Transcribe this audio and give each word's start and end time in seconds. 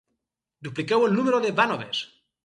Dupliqueu 0.67 1.05
el 1.07 1.13
número 1.17 1.41
de 1.43 1.51
vànoves. 1.59 2.01